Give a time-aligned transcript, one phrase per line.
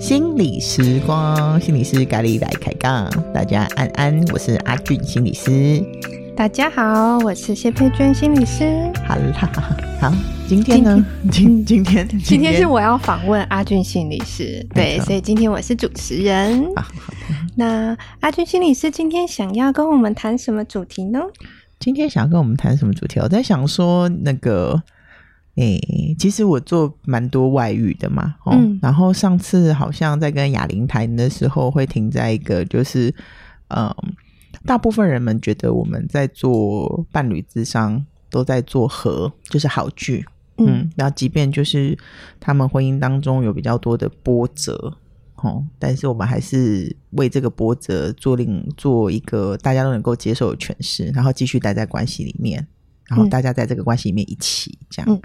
[0.00, 5.84] 心理时光，心理师咖喱来开杠，大家安安，我是阿俊心理师。
[6.36, 8.64] 大家好，我是谢佩娟心理师。
[9.06, 9.50] 好啦，
[10.00, 10.12] 好，
[10.48, 11.04] 今天呢？
[11.30, 16.64] 今今天今天是我要访问阿俊心理师，对，所以今天我是主持人。
[16.74, 16.88] 啊、
[17.56, 21.20] 那阿军心理师今天想要跟我们谈什么主题呢？
[21.78, 23.20] 今天想要跟我们谈什么主题？
[23.20, 24.82] 我在想说那个。
[25.56, 33.12] 诶、欸，其实我做蛮多外遇的嘛，哦，嗯、然后上次好像在跟雅玲谈的时候，会停在一个就是，
[33.68, 33.92] 嗯，
[34.64, 40.24] 大部分人们觉得我们在做伴侣智商都在做和，就是好聚，
[40.58, 41.98] 嗯，然后即便就是
[42.38, 44.96] 他们婚姻当中有比较多的波折，
[45.42, 52.66] 哦，但是我们还是为这个波折做另做一个大家都能够接受的诠释，然后继续待在关系里面。
[53.08, 55.20] 然后大家在这个关系里面一起这样，嗯、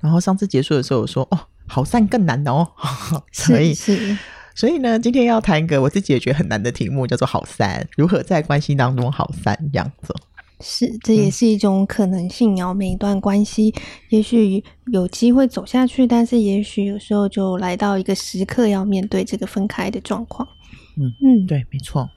[0.00, 2.70] 然后上次结束的时候我说：“哦，好散更难的哦。
[3.32, 4.14] ”所以是，
[4.54, 10.14] 所以呢，今天要谈一个我自己也觉得很难的题目，叫做“好散”，如何在关系当中好散这样子。
[10.60, 12.72] 是，这也是一种可能性哦。
[12.72, 13.74] 每一段关系，
[14.10, 20.48] 也许有机会走下去，但是也许有时候就来到一个时刻，要面对这个分开的状况。
[20.96, 22.08] 嗯嗯，对，没错。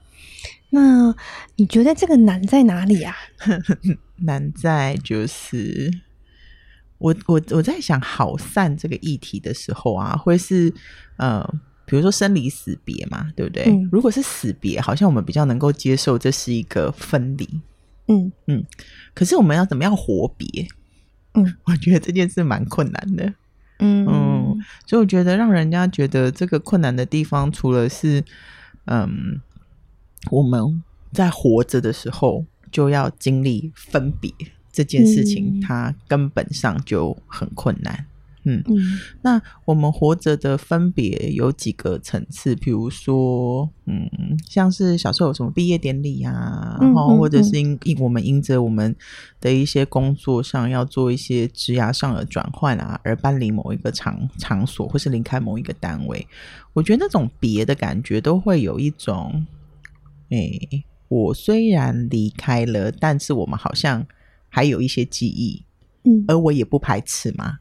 [0.69, 1.15] 那
[1.55, 3.15] 你觉得这个难在哪里啊？
[4.21, 5.91] 难在就是
[6.97, 10.73] 我我我在想好散这个议题的时候啊，会是
[11.17, 11.43] 呃，
[11.85, 13.63] 比如说生离死别嘛，对不对？
[13.65, 17.47] 嗯、如果是死别，好像我们比较能够接受这是一个分离。
[18.07, 18.63] 嗯嗯，
[19.13, 20.67] 可是我们要怎么样活别？
[21.33, 23.33] 嗯， 我觉得这件事蛮困难的。
[23.79, 28.23] 嗯嗯，所以我觉得让人家觉得这个困难的地方，除了是
[28.85, 29.41] 嗯，
[30.31, 32.45] 我们在活着的时候。
[32.69, 34.29] 就要经历分别
[34.73, 38.05] 这件事情，它根本上就很困难。
[38.47, 44.09] 嗯，嗯，那我们活着的分别有几个层次，比如说，嗯，
[44.47, 48.95] 像是小时候有什么毕业典礼啊，然后或者是因因我们因着我们
[49.41, 56.25] 的一些工作上要做一些职涯上的转换啊，而搬离某一个场场所，或是离开某一个单位，
[56.73, 59.45] 我觉得那种别的感觉都会有一种，
[60.29, 60.83] 哎、欸。
[61.09, 64.05] 我虽然离开了，但是我们好像
[64.49, 65.63] 还有一些记忆，
[66.03, 67.59] 嗯，而我也不排斥嘛，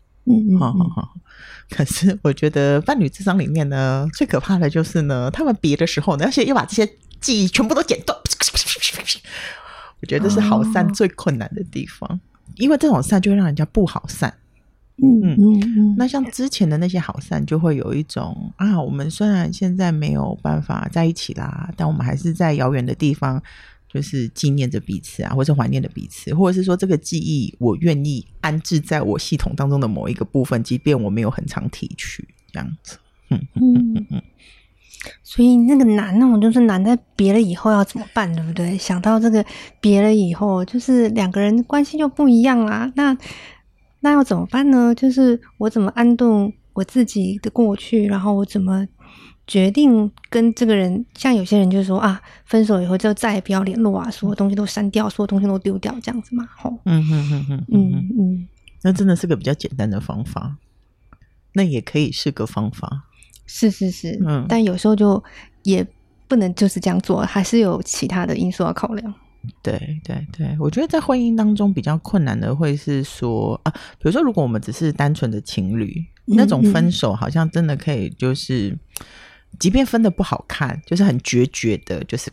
[0.59, 1.15] 好好好。
[1.69, 6.89] 可是我觉得伴侣智商里面呢，最可怕的就是呢，他们别的时候呢，而且又把这些
[7.21, 8.17] 记忆全部都剪断，
[10.01, 12.21] 我觉得是好散最困难的地方，哦、
[12.57, 14.33] 因为这种散就会让人家不好散。
[15.03, 23.43] 嗯嗯嗯，那像之前的那些好散，就会有一种啊，我们虽然现在没有办法在一起啦，但我们还是在遥远的地方，
[23.97, 32.99] 就是纪念着彼此啊，或者怀念着彼此，或者是说这个记忆，我愿意安置在我系统当中的某一个部分，即便我没有很常提取，这样子。
[33.31, 34.23] 嗯嗯嗯嗯。
[35.23, 38.77] 所以那个难，那种就是难在别了以后要怎么办，对不对？
[38.77, 39.45] 想到这个
[39.81, 42.93] 别了以后，就是两个人关系就不一样啦。
[42.95, 43.17] 那。
[44.01, 44.95] 那要怎么办呢？
[44.95, 48.87] 就是我怎么安顿我自己的过去，然后我怎么
[49.47, 51.05] 决定跟这个人？
[51.15, 56.49] 像有些人就是说啊，分手以后就再也不要联络啊，所有东西都删掉，所有东西都丢掉，这样子嘛。
[56.57, 58.49] 吼，嗯嗯嗯嗯嗯嗯，
[58.83, 60.57] 那真的是个比较简单的方法，
[61.53, 63.05] 那也可以是个方法。
[63.47, 65.23] 是是是，嗯，但有时候就
[65.63, 65.87] 也
[66.27, 69.15] 不能就是这样做，还是有其他的因素要考量。
[69.63, 78.77] 对对对，我觉得在婚姻当中比较困难的会是说啊，比如说如果我们只是单纯的情侣，嗯、那种分手好像真的可以，就是
[79.59, 82.31] 即便分的不好看，就是很决绝的，就是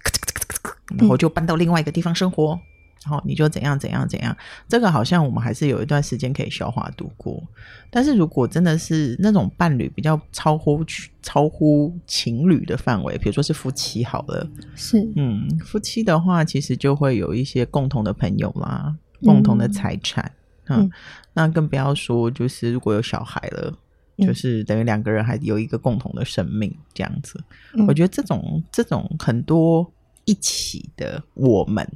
[0.98, 2.54] 然后就搬到另外一个地方生活。
[2.54, 2.60] 嗯
[3.06, 4.34] 然后你就怎样怎样怎样，
[4.66, 7.44] 这个好像我们还是有一段时间可以消化度过。
[7.90, 10.82] 但是如果真的是那种伴侣比较超乎
[11.22, 20.32] 超乎情侣的范围，比如说是夫妻好了，是嗯，夫妻的话，其实就会有一些共同的朋友啦，共同的财产，
[20.68, 20.92] 嗯，嗯，
[21.34, 23.78] 那更不要说就是如果有小孩了，嗯、
[24.18, 27.44] 就是等于两个人还有一个共同的生命这样子。
[27.74, 29.92] 嗯、我觉得这种这种很多
[30.26, 31.88] 一起的我们。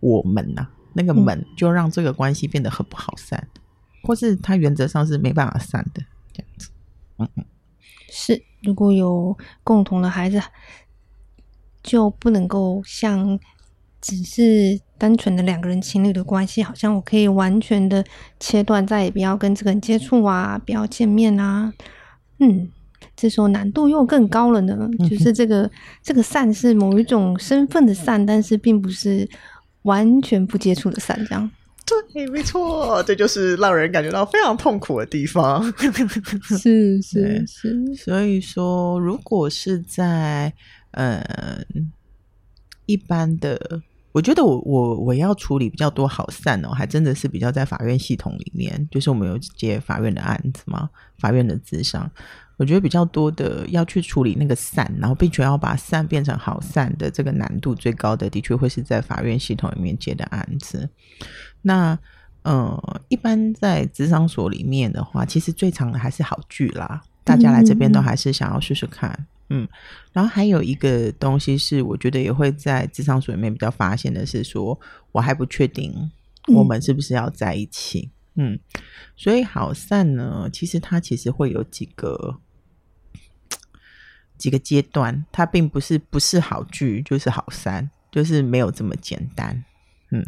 [0.00, 3.60] 我们呐、啊，那个门就让这个关系变得很不好散，嗯、
[4.04, 6.00] 或是他原则上是没办法散的
[6.32, 6.70] 这样子。
[7.16, 7.44] 嗯嗯，
[8.08, 10.40] 是，如果有共同的孩子，
[11.82, 13.36] 就不能够像
[14.00, 18.04] 只是单纯的两个人情侣的关系，好像我可以完全的
[18.38, 21.72] 切断，再也不要跟这个人接触啊，不要见面啊。
[22.40, 22.68] 嗯，
[23.16, 24.76] 这时候难度又更高了呢。
[25.08, 25.70] 就是这个、
[26.02, 29.28] 这个散是某一种身份的散，但是并不是。
[29.82, 31.50] 完全不接触的散，这样。
[32.12, 35.64] 对，没错，这就是让人感觉到非常痛苦的地方。
[36.60, 40.52] 是是是，所以说，如果是在
[40.90, 41.64] 嗯、呃、
[42.84, 43.80] 一般的，
[44.18, 52.10] 我觉得我我我要处理比较多好散哦，还真的是比较在法院系统里面，就是我们有接法院的案子嘛，法院的咨商。
[52.56, 60.90] 我觉得比较多的要去处理那个散，然后并且要把散变成好散的这个难度最高的，的确会是在法院系统里面接的案子。
[61.62, 61.96] 那
[62.42, 67.00] 呃，一般在咨商所里面的话，其实最长的还是好剧啦。
[67.22, 69.37] 大家来这边都还是想要试试看，嗯，嗯。
[70.12, 74.80] 然后还有一个东西是，我觉得也会在智商所里面比较发现的是说，说
[75.12, 76.10] 我还不确定
[76.54, 78.54] 我们是不是要在一起，嗯。
[78.54, 78.60] 嗯，
[79.16, 82.40] 所以好散呢，其实它其实会有几个。
[84.38, 89.64] 几个阶段，它并不是不是好聚就是好散，就是没有这么简单。
[90.12, 90.24] 嗯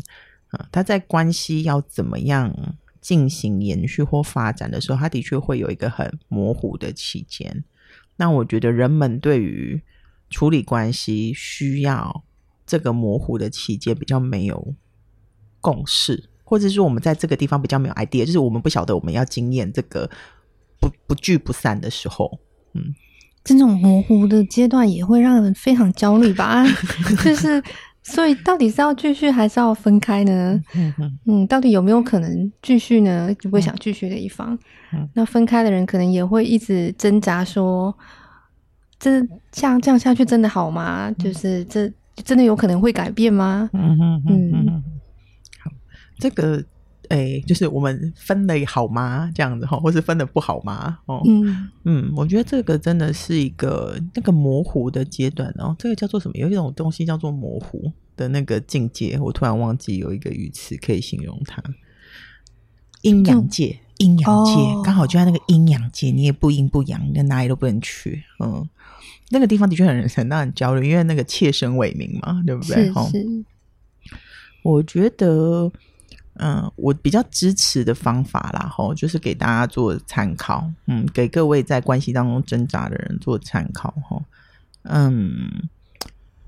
[0.49, 2.53] 啊，它在关系要怎么样
[3.01, 7.63] 进行延续或发展的时候，他的确会有一个很模糊的期间。
[8.21, 9.81] 那我觉得人们对于
[10.29, 12.23] 处理关系需要
[12.67, 14.75] 这个模糊的期间比较没有
[15.59, 20.11] 共识，或者说我们在这个地方比较没有 idea，就是我们不晓得我们要经验这个
[20.79, 22.39] 不不聚不散的时候，
[22.75, 22.95] 嗯。
[23.43, 26.63] 这种模糊的阶段也会让人非常焦虑吧？
[27.25, 27.63] 就是，
[28.03, 30.61] 所以到底是要继续还是要分开呢？
[31.27, 33.33] 嗯，到底有没有可能继续呢？
[33.35, 34.59] 就不会想继续的一方，
[35.15, 37.95] 那分开的人可能也会一直挣扎说，
[38.99, 39.21] 这
[39.53, 41.11] 像这样下去真的好吗？
[41.19, 41.93] 就是这
[42.25, 43.69] 真的有可能会改变吗？
[43.73, 44.85] 嗯嗯嗯，
[45.63, 45.71] 好，
[46.19, 46.65] 这个。
[47.11, 49.29] 哎，就是我们分的好吗？
[49.35, 50.97] 这样子哈，或是分的不好吗？
[51.07, 55.75] 哦，嗯嗯，我觉得这个真的是一个那个模糊的阶段哦。
[55.77, 56.37] 这个叫做什么？
[56.37, 61.61] 有一种东西叫做模糊的那个境界，我突然忘记有一个语词可以形容它。
[63.03, 68.23] 阴阳界，阴阳界，哦，刚好就在那个阴阳界，你也不阴不阳，你哪里都不能去。
[68.39, 68.65] 嗯，
[69.31, 72.85] 那个地方的确很很让人焦虑，因为那个切身为民嘛，对不对？
[72.87, 73.45] 是是。
[74.63, 75.73] 我觉得。
[76.43, 84.23] 嗯，我比较支持的方法啦，吼，就是给大家做参考，嗯，给各位在关系当中挣扎的人做参考，吼，
[84.85, 85.69] 嗯，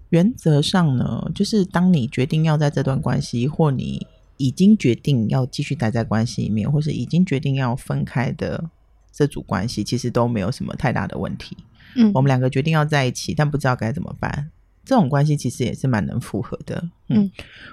[0.09, 4.07] 原则上呢，就是当你决定要在这段关系，或你
[4.39, 8.71] 已经决定要继续待在关系里面，或是已经决定要分开的
[9.13, 11.55] 这组关系，其实都没有什么太大的问题。
[11.97, 14.51] 嗯，我们两个决定要在一起，但不知道该怎么办。
[14.85, 17.31] 这种关系其实也是蛮能复合的，嗯，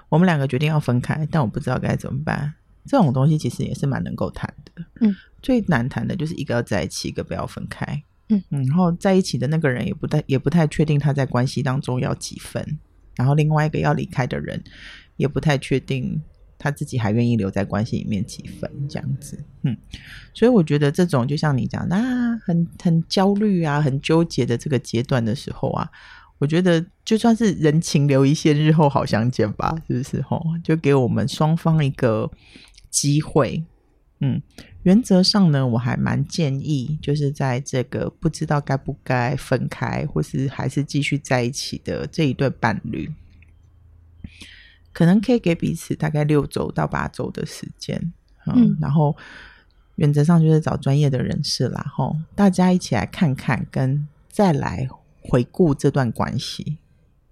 [0.10, 2.54] 我们两个决定要分开，但我不知道该怎么办。
[2.86, 12.80] 这种东西其实也是蛮能够谈的，嗯，最难谈的就是一个要在一起，一个不要分开，嗯，然后在一起的那个人也不太也不太确定他在关系当中要几分，
[13.16, 14.64] 然后另外一个要离开的人
[15.18, 16.22] 也不太确定
[16.58, 19.76] 他自己还愿意留在关系里面几分，这样子，嗯，
[20.34, 25.90] 所以我觉得这种就像你讲的啊，很很焦虑啊，很纠结的这个阶段的时候啊。
[26.40, 30.22] 我觉得就算是人情留一线，日后好相见吧，是不是？
[30.22, 32.32] 吼，就给我们双方一个
[32.90, 33.64] 机会。
[34.22, 34.42] 嗯，
[34.84, 43.12] 原则上呢，我还蛮建议，就是在这个不知道该不该分开，或是还是继续在一起的这一对伴侣，
[44.94, 48.14] 可能可以给彼此大概六周到八周的时间。
[48.46, 49.16] 嗯，然后
[49.96, 54.88] 原则上就是找专业的人士啦，吼，大家一起来看看，跟再来。
[55.30, 56.78] 回顾这段关系，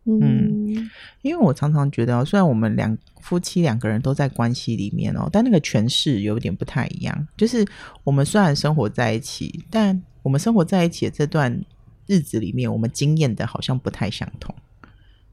[0.05, 0.89] 嗯，
[1.21, 7.27] 因为我常常觉得，虽然我们两夫妻两个人都在关系里面哦，但那个诠释有点不太一样。
[7.35, 7.65] 就是
[8.03, 11.61] 我们虽然生活在一起，但我们生活在一起的这段
[12.05, 14.55] 日子里面，我们经验的好像不太相同。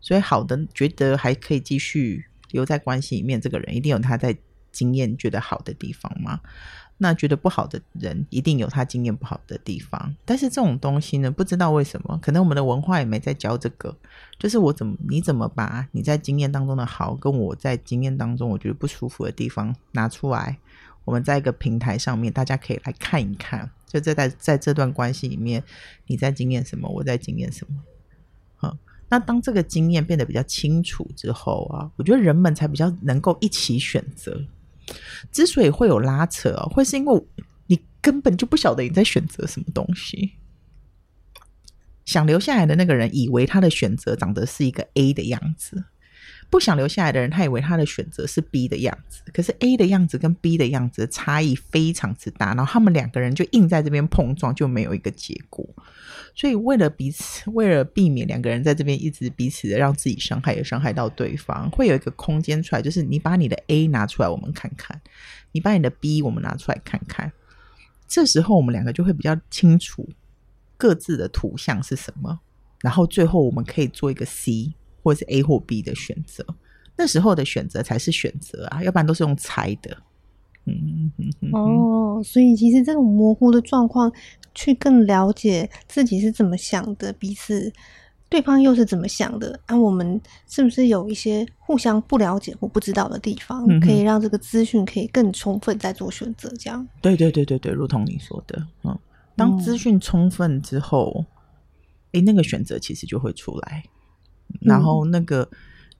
[0.00, 4.37] 所以，好的，觉得还可以继续留在关系里面，这个人一定有他在
[4.73, 6.40] 经验觉得好的地方吗？
[6.97, 10.15] 那觉得不好的人，一定有他经验不好的地方。
[10.25, 13.95] 但是这种东西呢，不知道为什么，可能我们的文化也没在教这个。
[14.39, 20.59] 就是我怎么，你怎么把你在经验当中的好，跟我在经验当中我觉得不舒服的地方拿出来，
[21.05, 23.69] 我们在一个平台上面，大家可以来看一看。
[23.87, 25.63] 就在在在这段关系里面，
[26.07, 27.77] 你在经验什么，我在经验什么。
[28.57, 28.77] 好，
[29.09, 34.41] 那当这个经验变得比较清楚之后啊，我觉得人们才比较能够一起选择。
[35.33, 37.23] 之所以会有拉扯，会是因为
[37.67, 40.33] 你根本就不晓得你在选择什么东西。
[42.05, 45.85] 想留下来的那个人以为他的选择长得是一个 A 的样子，
[46.55, 55.69] 不想留下来的人，他以为他的选择是 B 的样子，可是 A 的样子跟 B 的样子差异非常之大，然后他们两个人就硬在这边碰撞，就没有一个结果。
[56.33, 64.97] 所以为了彼此，为了避免两个人在这边一直彼此的让自己伤害，也伤害到对方，会有一个空间出来，就是你把你的 A 拿出来，我们看看；
[65.51, 67.33] 你把你的 B 我们拿出来看看。
[68.07, 70.09] 这时候我们两个就会比较清楚
[70.77, 72.39] 各自的图像是什么，
[72.81, 74.73] 然后最后我们可以做一个 C。
[75.05, 76.45] 或者是 A 或 B 的选择，
[76.97, 79.97] 那时候的选择才是选择啊，要不然都是用猜的。
[80.65, 81.13] 嗯，
[81.53, 84.11] 哦，所以其实这种模糊的状况，
[84.55, 87.71] 去更了解自己是怎么想的，彼此
[88.31, 90.19] 对方又是怎么想的，那、啊、我们
[90.49, 96.49] 是不是有一些互相不了解或不知道的地方，嗯、可以让这个资讯可以更充分再做选择？
[96.59, 98.99] 这样，对对对对对，如同你说的，嗯，
[99.37, 101.27] 当资讯充分之后，
[102.13, 103.85] 哎、嗯，那个选择其实就会出来。
[104.61, 105.49] 然后那个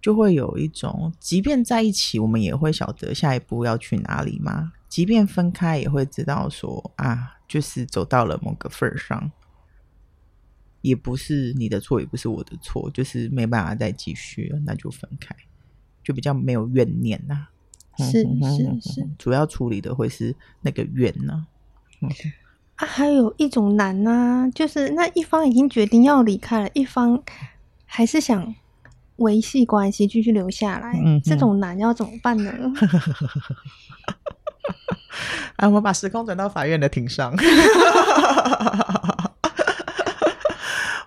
[0.01, 4.73] 就会有一种，即便在一起，我们也会晓得下一步要去哪里吗？
[4.89, 9.33] 即便分开，也会知道说啊，就是走到了某个份上，
[10.83, 15.35] 也不是你的错，也不是我的错，就是没办法再继续了，那就分开，
[16.03, 17.49] 就比较没有怨念呐、啊。
[17.99, 21.47] 是是是， 主要处理的会是那个怨呢、
[22.01, 22.07] 啊。
[22.77, 27.23] 啊，还有一种难呢、啊，就是那一方已经决定要离开了，一方。
[27.97, 28.53] 还是想
[29.19, 32.51] 维系关系，继续留下来，嗯、这种难要怎么办呢？
[35.55, 37.33] 啊，我们把时空转到法院的庭上。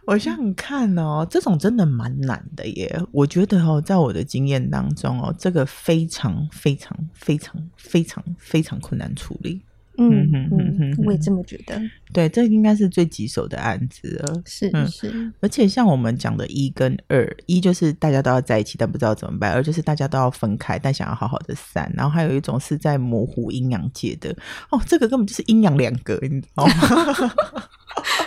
[0.06, 3.02] 我想想看哦，这种真的蛮难的耶。
[3.12, 9.62] 我觉得哦，在我的经验当中哦，这个非常非常非常非常非常困难处理。
[9.98, 11.80] 嗯嗯嗯，我也这么觉得。
[12.14, 14.42] 对，这应该是最棘手的案子了。
[14.46, 21.92] 是是、嗯，而且像我们讲的一跟二，一就是大家都要在一起，但不知道怎么办；二就是大家都要分开，但想要好好的散。
[21.96, 24.36] 然后还有一种是在模糊阴阳界的。
[24.70, 26.74] 哦，这个根本就是阴阳两隔，你知道吗？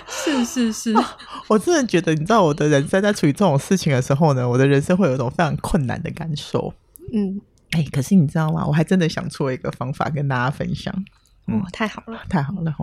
[0.08, 0.94] 是 是是，
[1.48, 6.74] 我真的觉得，你知道我的人生在处理这种事情的时候呢，我的人生会有一种非常困难的感受。
[7.14, 8.66] 嗯，哎，可是你知道吗？
[8.66, 10.94] 我还真的想出了一个方法跟大家分享。
[11.50, 12.74] 哦，太好了，太好了！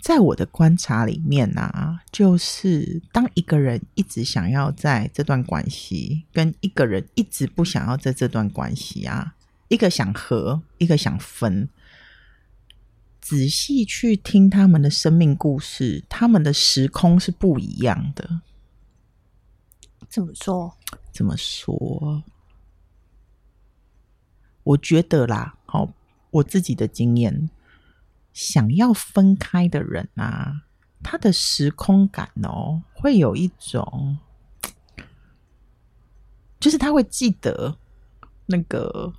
[0.00, 9.36] 在我的观察里面呢、啊，就是当一个人一直想要在这段关系，跟一个人一直不想要在这段关系啊，
[9.68, 11.68] 一个想和，一个想分，
[13.20, 18.40] 仔细去听他们的生命故事，他们的时空是不一样的。
[20.08, 20.76] 怎么说？
[21.12, 22.24] 怎么说？
[24.64, 25.92] 我觉得啦，好。
[26.32, 27.48] 我自己的经验，
[28.32, 30.64] 想要分开的人啊，
[31.02, 34.18] 他的时空感哦，会有一种，
[36.58, 37.76] 就是他会记得
[38.46, 39.12] 那个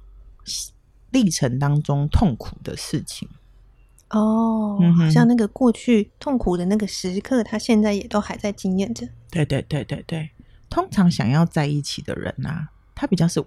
[1.11, 3.29] 历程当中痛苦的事情
[4.09, 9.07] 哦，嗯、好像那个过去痛苦的那个时刻，他现在也都还在经验着。
[9.29, 10.31] 对对对对对，
[10.69, 13.43] 通常想要在一起的人啊，他比较是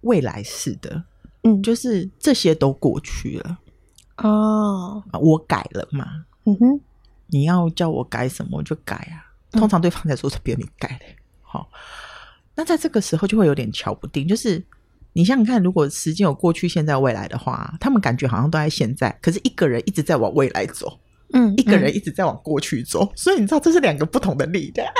[0.00, 1.04] 未来式的。
[1.42, 3.58] 嗯，就是这些都过去了
[4.18, 6.06] 哦，我改了嘛。
[6.44, 6.80] 嗯哼，
[7.28, 9.24] 你要叫我改什么，我就改啊。
[9.52, 11.06] 通常对方在说是别人改的。
[11.40, 11.78] 好、嗯，
[12.56, 14.28] 那在这个时候就会有点瞧不定。
[14.28, 14.62] 就是
[15.14, 21.00] 你想想看，如果时间有过去、现在、未来的话，他们感觉好像都在现在，可是一个人一直在往未来走，
[21.32, 23.04] 嗯，一个人一直在往过去走。
[23.04, 24.92] 嗯、所以你知道，这是两个不同的力量。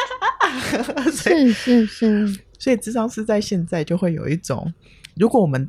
[1.12, 4.72] 是是是，所以智商是在现在就会有一种，
[5.16, 5.68] 如果我们。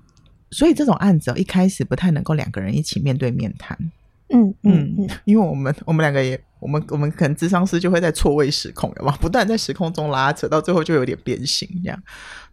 [0.52, 3.78] 所以这种案子一开始不太能够两个人一起面对面谈，
[4.30, 9.16] 嗯嗯嗯，因为我们我们两个也，我们我们可能智商师就会在错位时空，有吗？
[9.22, 12.04] 不断在时空中拉扯，到最后就有点变形这样。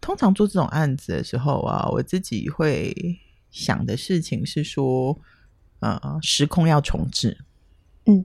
[0.01, 2.95] 通常做这种案子的时候啊，我自己会
[3.51, 5.19] 想的事情是说，
[5.81, 7.37] 呃，时空要重置，
[8.07, 8.25] 嗯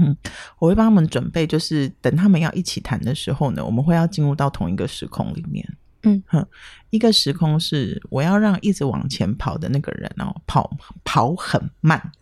[0.00, 0.16] 嗯，
[0.58, 5.64] 我会帮他们准备，就是等他们要一起谈的时候呢，我们会要进入到同一个时空里面。
[6.02, 6.46] 嗯哼，
[6.90, 12.12] 一个时空是我要让一直往前跑的那个人哦，跑跑很慢，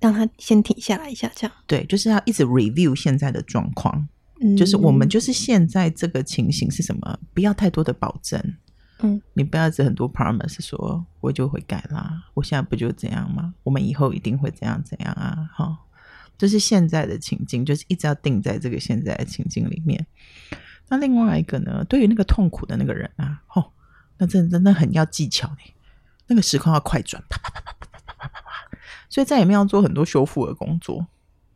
[0.00, 1.56] 让他先停下来一下，这样。
[1.66, 4.08] 对，就是要一直 review 现在的状况，
[4.40, 7.18] 嗯，就是我们就是现在这个情形是什么？
[7.32, 8.42] 不要太多的保证，
[8.98, 13.54] 嗯，你不要只很多 promise 说我就会改啦，我现在不就这样吗？
[13.62, 15.48] 我们以后一定会怎样怎样啊？
[15.54, 15.78] 哈，
[16.36, 20.04] 就是现在的情境，就是一直要定在这个现在的情境里面。
[20.88, 21.84] 那另外一个呢？
[21.88, 23.64] 对于那个痛苦的那个人啊，哦，
[24.18, 25.56] 那真的真的很要技巧呢。
[26.26, 28.78] 那个时空要快转，啪啪啪啪啪啪啪啪啪啪，
[29.10, 31.06] 所以在里面要做很多修复的工作，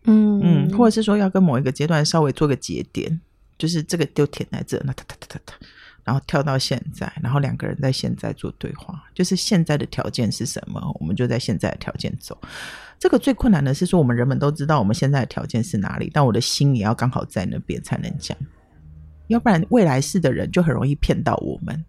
[0.04, 3.20] 嗯嗯，或者是说要跟某一个阶段稍微做个节点，
[3.56, 5.54] 就是这个丢填在这，那哒哒哒哒哒，
[6.04, 12.38] 然后跳到现在，然后两个人在现在做对话，就是现在的条件是什么，我们就在现在的条件走。
[12.98, 18.36] 这个最困难的是说，我们人们都知道我们现在的条件是哪里，但我的心也要刚好在那边才能讲，
[19.28, 21.84] 要不然未来式的人就很容易骗到我们。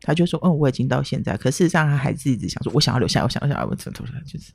[0.00, 4.52] 他就说：“嗯，我已经到现在，可事实上他还是一直想说，我想要留下，我想要留下，我怎么怎么就是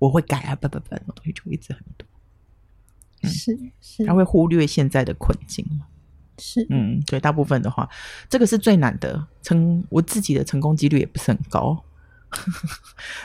[0.00, 2.06] 我会改啊，不不不，那种东西就一直很多。
[3.30, 5.64] 是是，他会忽略现在的困境。”
[6.42, 7.86] 是，嗯，对，大部分的话，
[8.28, 11.84] 这个是最难的，成我自己的成功几率也不是很高，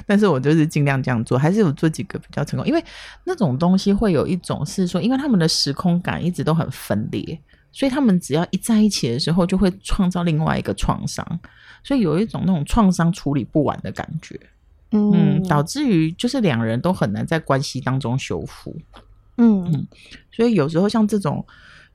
[0.05, 2.83] 但是我就是尽量这样做，还是有做几个比较成功，因为
[3.23, 7.41] 那种东西会有一种是说，因为他们的时空感一直都很分裂，
[7.75, 11.27] 所以他们只要一在一起的时候，就会创造另外一个创伤，
[11.83, 14.39] 所以有一种那种创伤处理不完的感觉，
[14.91, 18.73] 嗯，嗯，导致于就是两人都很难在关系当中修复，
[19.35, 19.65] 嗯。
[19.65, 19.87] 嗯，
[20.31, 21.45] 所以有时候像这种。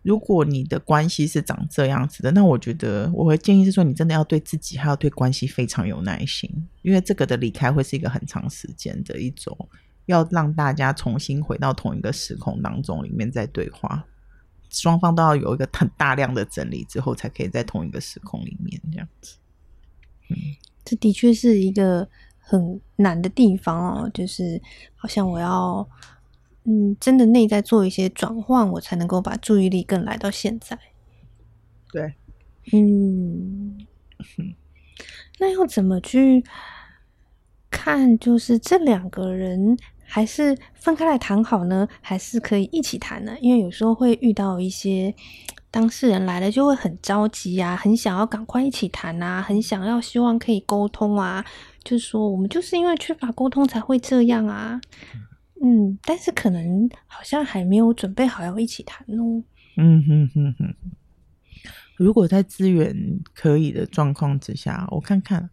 [0.03, 9.55] 如果你的关系是长这样子的，那我觉得我会建议是说，你真的要对自己还要对关系非常有耐心，因为这个的离开会是一个很长时间的一种，
[10.07, 14.03] 要让大家重新回到同一个时空当中里面再对话，
[14.71, 19.37] 双方都要有一个很大量的整理之后，才可以在同一个时空里面这样子。
[20.31, 20.37] 嗯，
[20.85, 22.09] 这的确是一个
[22.39, 24.63] 很难的地方哦，就是
[24.97, 25.89] 好像我要。
[26.65, 30.79] 嗯，真的内在做一些转换，我才能够把注意力更来到现在。
[31.91, 32.15] 对，
[32.71, 33.87] 嗯，
[35.41, 36.45] 那要怎么去
[37.71, 38.17] 看？
[38.19, 39.79] 就是这两个人
[40.11, 43.33] 还是分开来谈好呢，还是可以一起谈呢？
[43.41, 45.15] 因为有时候会遇到一些
[45.71, 51.45] 当事人来了就会很着急啊，很想要赶快一起谈啊，很想要希望可以沟通啊，
[51.85, 54.81] 就是说我们就是因为缺乏沟通才会这样啊。
[55.63, 59.45] 嗯，但是可能好像还没有准备好要一起谈哦。
[59.77, 60.75] 嗯哼哼哼。
[61.97, 62.97] 如果在资源
[63.35, 65.51] 可以的状况之下，我看看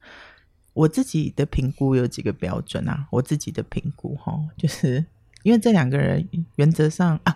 [0.77, 3.07] 我自己的评估有几个标准啊。
[3.12, 5.03] 我自己的评估哈，就是
[5.43, 7.36] 因为这两个人原则上啊，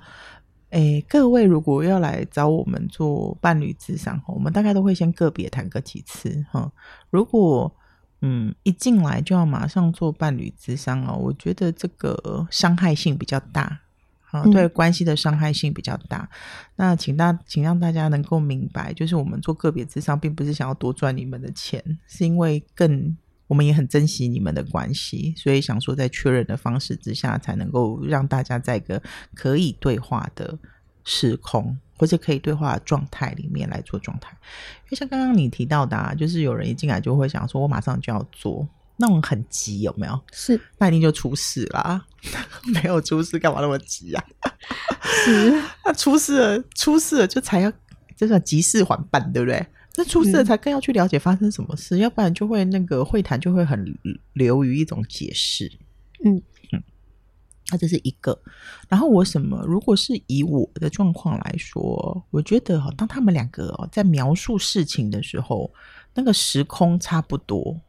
[0.69, 6.71] 诶，各位如果要来找我们做伴侣智商，我们大概都会先个别谈个几次哈。
[7.09, 7.75] 如果
[8.23, 13.81] 嗯，一进来就要马上做伴侣智商哦，我觉得这个伤害性比较大，
[14.29, 16.19] 啊，对关系的伤害性比较大。
[16.19, 16.29] 嗯、
[16.75, 23.17] 那请大，请让大家能够明白，就是我们做个别智商，并不是想要多赚你们的钱，是因为更
[23.51, 29.03] 我们也很珍惜你们的关系，所以想说在确认的方式之下，才能够让大家在一个
[29.35, 30.57] 可以对话的
[31.03, 31.77] 时空。
[31.97, 34.31] 或者可以对话的状态里面来做状态，
[34.85, 40.19] 因为像刚刚你提到的，啊，就是有人一进来就会想说，我马上就要做，那种很急有没有？
[40.31, 42.03] 是， 那一定就出事啦。
[42.73, 44.25] 没有出事，干嘛那么急啊？
[45.03, 47.71] 是， 那出事了，出事了就才要，
[48.17, 49.63] 就算急事缓办，对不对？
[49.95, 53.97] 那出事才更要去了解发生什么事，嗯、要不然就会那个会谈就会很
[54.33, 55.71] 流于一种解释。
[56.23, 56.41] 嗯。
[57.73, 58.37] 那这是一个，
[58.89, 59.63] 然后我什么？
[59.65, 65.71] 如果是以我的状况来说，我觉得当他们两个在描述事情的时候，
[66.13, 67.79] 那个时空差不多，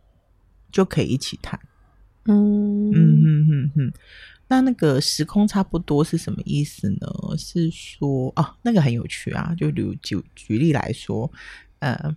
[0.71, 1.59] 就可以一起谈。
[2.27, 3.93] 嗯嗯嗯嗯嗯。
[4.47, 7.09] 那那个时空差不多是什么意思呢？
[7.37, 9.53] 是说啊，那个很有趣啊。
[9.59, 11.29] 就比如举举例来说，
[11.83, 12.17] 呃，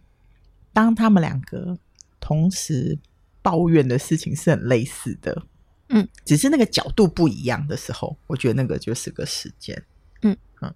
[0.71, 1.75] 当他们两个
[2.19, 2.99] 同时
[3.41, 5.43] 抱怨的事情是很类似的。
[5.89, 9.83] 嗯，只是那个角度不一样的时候，我觉得那个就是个时间。
[10.21, 10.73] 嗯嗯，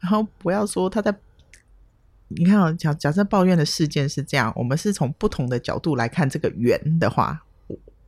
[0.00, 1.14] 然后不要说他在，
[2.28, 7.44] 你看，假假设抱怨的事件是这样，我们是从不同的角度来看这个圆的话。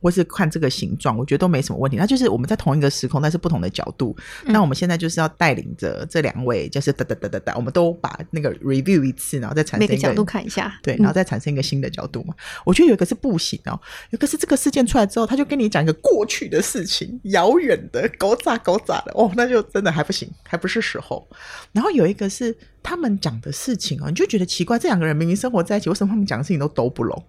[0.03, 1.95] 或是看这个形状，我觉得都没什么问题。
[1.95, 4.13] 那就是我们在同一个时空，但是不同的角度。
[4.45, 12.33] 嗯、那我们现在就是要带领着这两位，就是哒哒哒哒哒，我们都把那个 review 一次，然后再产生一个，每个角度看一下，对，然后再产生一个新的角度嘛。
[12.37, 21.25] 嗯、我觉得有一个是不行哦，有一个是这个事件出来之后，他就跟你讲一个过去的事情，遥远的、狗杂狗杂的哦，那就真的还不行，还不是时候。
[21.71, 27.23] 然后有一个是他们讲的事情啊、哦，你就觉得奇怪，这两个人明明生活在一起，为什么他们讲的事情都都不拢？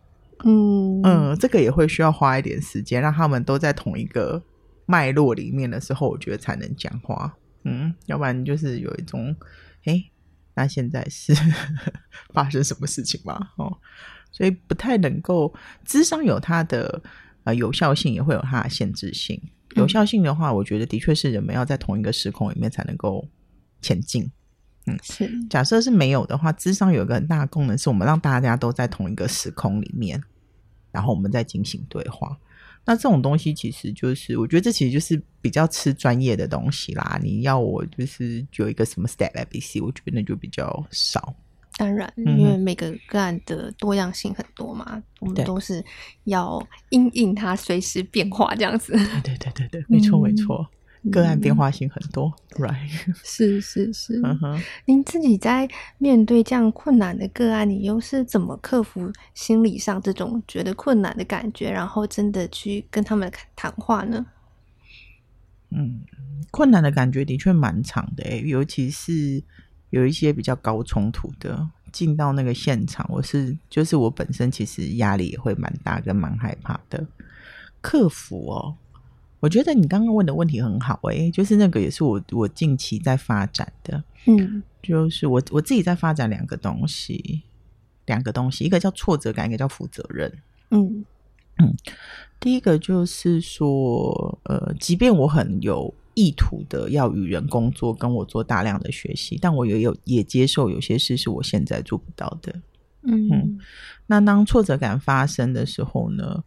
[0.44, 4.42] 嗯嗯，这个也会需要花一点时间，让他们都在同一个
[4.87, 7.37] 脉络里面的时候，我觉得才能讲话。
[7.64, 9.35] 嗯，要不然就是有一种，
[9.85, 10.11] 诶，
[10.55, 11.33] 那现在是
[12.35, 13.53] 发生什么事情吧？
[13.57, 13.79] 哦，
[14.33, 15.55] 所以不太能够。
[15.85, 17.03] 智商有它的
[17.44, 19.40] 呃有效性，也会有它的限制性。
[19.77, 23.27] 有效性的话，我觉得的确是人们要在同一个时空里面才能够
[23.81, 24.31] 前进。
[24.87, 25.31] 嗯，是。
[25.49, 30.23] 假设是没有的话，智商有一个很大的功能，是我们让大家都在同一个时空里面。
[30.92, 32.38] 然后我们再进行对话，
[32.85, 37.18] 那这种东西其实就是，我觉得这其实就是比较吃专业的东西啦。
[37.20, 41.35] 你要我就是有一个什么 step A B C，我觉得那就比较少。
[41.77, 45.85] 当然，因为每个个案的多样性很多嘛，嗯、我们都是
[46.27, 48.92] 要因应它随时变化这样子。
[49.25, 50.64] 对对对对，没错没错。
[51.11, 53.14] 个案变化性很多，嗯，right？
[53.23, 54.21] 是是是。
[54.25, 64.25] 嗯哼，您自己在面对这样困难的个案，你又是怎么克服心理上这种觉得困难的感觉，然后真的去跟他们谈话呢？
[65.71, 66.01] 嗯，
[66.51, 69.43] 困难的感觉的确蛮长的，欸，尤其是
[69.90, 77.07] 有一些比较高冲突的，进到那个现场，我是就是我本身其实压力也会蛮大，跟蛮害怕的。
[77.81, 78.77] 克服哦。
[79.44, 87.42] 我觉得你刚刚问的问题很好，欸，诶，就是那个也是我我近期在发展的，嗯，就是我我自己在发展两个东西，
[88.07, 90.33] 两个东西，一个叫挫折感，一个叫负责任，
[90.70, 91.04] 嗯。
[91.59, 91.76] 嗯，
[92.40, 102.62] 第一个就是说，呃，即便我很有意图的要与人工作，跟我做大量的学习，但我也有也接受有些事是我现在做不到的，
[103.02, 103.28] 嗯。
[103.30, 103.59] 嗯，
[104.07, 106.42] 那当挫折感发生的时候呢，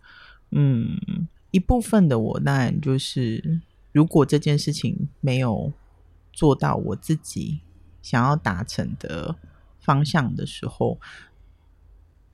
[0.49, 0.97] 嗯。
[1.57, 3.59] 一部分的我，当然就是，
[3.91, 5.73] 如果这件事情没有
[6.31, 7.61] 做到我自己
[8.03, 9.35] 想要达成的
[9.79, 10.99] 方向的时候，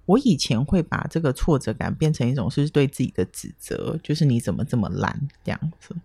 [0.06, 5.96] 我以前会把这个挫折感变成一种是对自己的指责，就是你怎么这么烂这样子。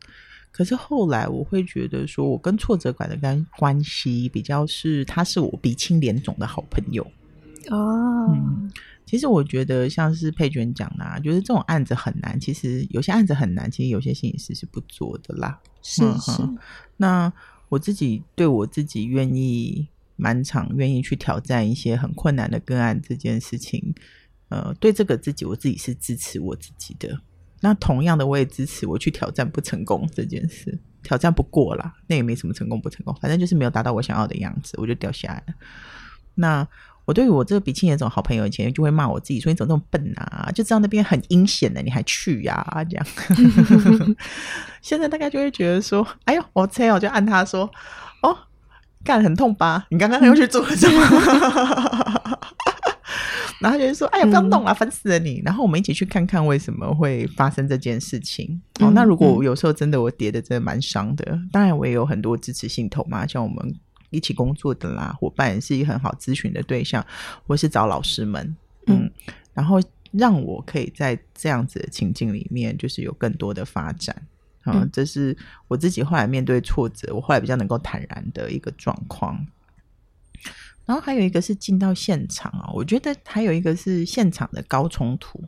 [0.52, 7.02] 可是后来我会觉得，说我跟挫折感的关关系比较是，他是我鼻青脸肿的好朋友
[7.70, 8.30] 哦。
[8.32, 8.70] 嗯
[9.08, 12.38] 其实我觉得，像是佩娟讲的，啊，就是这种案子很难。
[12.38, 15.58] 其实有些案子很难，其实有些心理师是不做的啦。
[15.82, 16.42] 是是。
[16.42, 16.58] 嗯、
[16.98, 17.32] 那
[17.70, 23.94] 我自己对我自己愿意满场愿意去挑战一些很困难的个案这件事情，
[24.50, 27.18] 呃，对这个自己，我自己是支持我自己的。
[27.62, 35.54] 那同样的，我也支持我去挑战不成功这件事，挑战不过啦，那也没什么成功不成功，反正就是没有达到我想要的样子，我就掉下来了。
[36.34, 36.68] 那。
[37.08, 40.50] 我对于我这个鼻青脸肿好朋友，以前就会骂我自己说：“你怎么那么笨啊？
[40.54, 43.06] 就知道那边很阴险的，你还去呀、啊？”这样。
[44.82, 47.62] 现在大概就会觉得说：“哎呦，我猜我就按他说
[48.20, 48.36] ：‘哦，
[49.02, 49.86] 干很痛吧？
[49.88, 51.00] 你刚刚又去做了什么？’
[53.62, 58.60] 然后他就说：‘哎呀，不要弄了，烦死了你！’然后我们一起去看看为什么会发生这件事情。
[58.80, 63.74] 哦，那如果有时候真的我跌的真的蛮伤的，当然我也有很多支持信徒嘛，像我们。
[64.10, 67.04] 一起工作的啦，伙伴也是一个很好咨询的对象，
[67.46, 69.12] 或是找老师们，嗯，嗯，
[69.52, 69.78] 然后
[70.12, 74.16] 让我可以在这样子的情境里面，就是有更多的发展，
[74.64, 79.46] 嗯，嗯，这是我自己后来面对挫折，我后来比较能够坦然的一个状况。
[80.86, 85.44] 然后还有一个是进到现场啊，我觉得还有一个是现场的高冲突，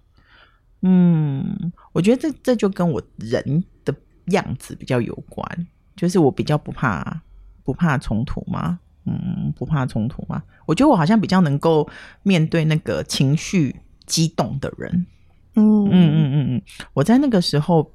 [0.83, 3.95] 嗯，我觉得这这就跟我人的
[4.27, 7.23] 样子比较有关，就是我比较不怕。
[7.65, 8.79] 不怕冲突吗？
[9.07, 10.43] 嗯，不怕冲突吗？
[10.67, 11.89] 我觉得我好像比较能够
[12.23, 13.75] 面对那个情绪
[14.07, 15.07] 激动的人。
[15.55, 17.91] 嗯嗯嗯嗯嗯，我在那个时候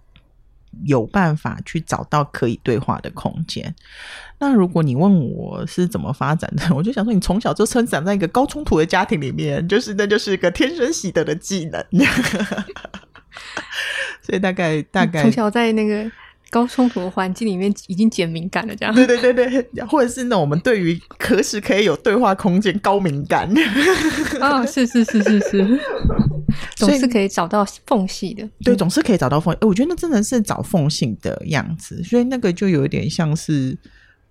[0.84, 3.74] 有办法去找到可以对话的空间。
[4.40, 11.82] 那如果你问我是怎么发展的， 我就想说，你从小就生长在一个高冲突的家庭里面，就是那就是一个天生习得的技能。
[14.22, 16.12] 所以大概大概从小在那个。
[16.56, 18.96] 高冲突的环境里面已经减敏感了，这样。
[18.96, 23.54] 对对对对，或者是呢，我们对于何时可以有对话空间高敏感。
[24.40, 25.80] 哦，是是是是是，
[26.78, 28.50] 总是可以找到缝隙的。
[28.64, 29.66] 对，总是可以找到缝隙。
[29.68, 33.78] 我觉得那真的是找缝隙的样子，所以那个就有点像是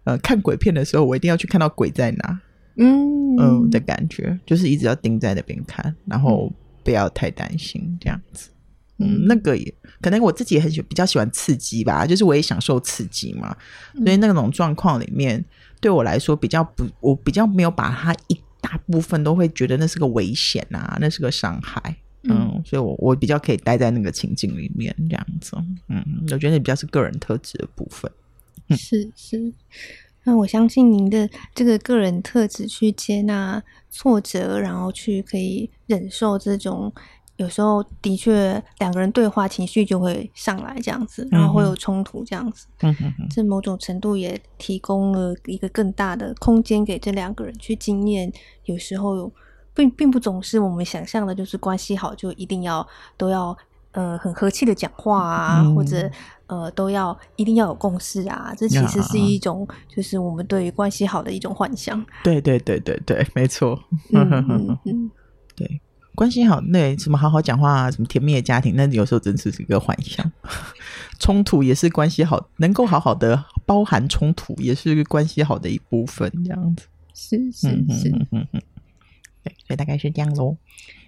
[0.05, 2.41] 呃，看鬼片的时候，我一定要去看到鬼在哪，
[2.79, 6.51] 嗯的感觉，就是一直要盯在那边看，然后
[6.83, 8.49] 不要太担心这样子。
[9.05, 13.57] 嗯，那个也可能我自己也很喜比较喜欢刺激吧，就是我也享受刺激嘛，
[14.05, 15.43] 所以那种状况里面
[15.81, 25.57] 对我来说比较不，我比较没有把它一大部分都会觉得那是个危险啊，那是个伤害，嗯，嗯，所以我我比较可以待在那个情境里面这样子，
[25.89, 28.11] 嗯，我觉得比较是个人特质的部分，
[28.69, 29.53] 嗯、是是，
[30.25, 36.93] 那我相信您的这个个人特质去接纳挫折，然后去可以忍受这种。
[37.37, 42.67] 有时候的确，两个人对话，情绪就会上来这样子，然后会有冲突这样子。
[43.29, 48.33] 这某种程度也提供了一个更大的空间给这两个人去经验。
[48.67, 49.33] 有时候
[49.75, 53.57] 并并不总是我们想象的，就是关系好就一定要都要
[53.91, 56.09] 呃很和气的讲话啊，嗯、或者
[56.47, 58.55] 呃都要一定要有共识啊。
[58.57, 62.01] 这其实是一种就是我们对于关系好的一种幻想。
[62.23, 63.77] 对对对对对，没错。
[64.13, 65.11] 嗯嗯嗯，
[65.57, 65.81] 对。
[66.15, 70.31] 关系好，那什么好好讲话啊，什么甜蜜的家庭，那有时候真是一个幻想。
[71.19, 76.87] 冲突也是关系好，能够好好的包含冲突，也是关系好的一部分，这样子。
[77.15, 78.63] 是是是，嗯嗯嗯。
[79.43, 80.57] 对，所以大概是这样喽。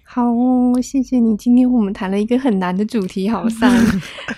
[0.03, 1.35] 好哦，谢谢你。
[1.35, 3.69] 今天我们谈了一个很难的主题，好上，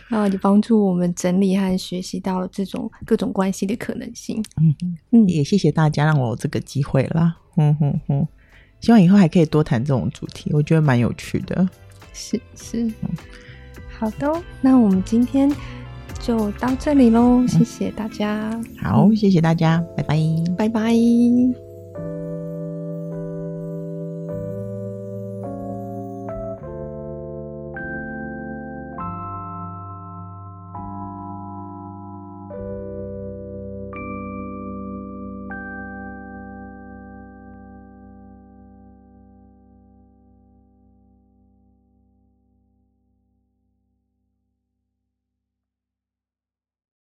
[0.08, 4.44] 然后就帮助我们整理和学习到这种各种关系的可能性。
[4.60, 4.76] 嗯
[5.12, 7.38] 嗯，也谢谢大家让我有这个机会啦。
[7.58, 8.28] 嗯哼哼，
[8.82, 11.68] 希望以后还可以多谈这种主题，我觉得蛮有趣的。
[12.14, 13.10] 是是，嗯、
[13.98, 15.50] 好的，那我们今天
[16.20, 18.60] 就到这里喽，谢谢大家。
[18.82, 20.18] 好，谢谢大家，拜拜，
[20.58, 21.69] 拜拜。